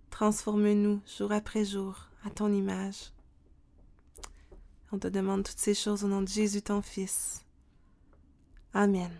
Transforme-nous 0.09 1.01
jour 1.17 1.31
après 1.31 1.63
jour 1.65 2.09
à 2.25 2.29
ton 2.29 2.51
image. 2.51 3.11
On 4.91 4.99
te 4.99 5.07
demande 5.07 5.43
toutes 5.43 5.59
ces 5.59 5.73
choses 5.73 6.03
au 6.03 6.07
nom 6.07 6.21
de 6.21 6.27
Jésus, 6.27 6.61
ton 6.61 6.81
Fils. 6.81 7.45
Amen. 8.73 9.11